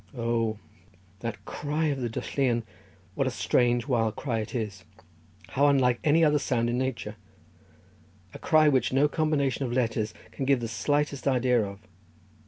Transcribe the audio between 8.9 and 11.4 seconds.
no combination of letters can give the slightest